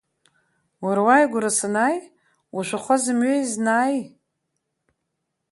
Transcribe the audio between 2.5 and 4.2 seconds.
ушәахәа зымҩа изнааи?